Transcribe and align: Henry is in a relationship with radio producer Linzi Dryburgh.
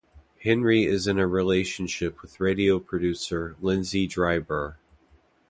Henry 0.41 0.85
is 0.85 1.05
in 1.05 1.19
a 1.19 1.27
relationship 1.27 2.23
with 2.23 2.39
radio 2.39 2.79
producer 2.79 3.55
Linzi 3.61 4.09
Dryburgh. 4.09 4.73